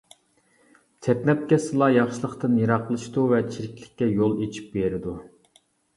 [1.07, 5.15] چەتنەپ كەتسىلا ياخشىلىقتىن يىراقلىشىدۇ ۋە چىرىكلىككە يول ئېچىپ بېرىدۇ.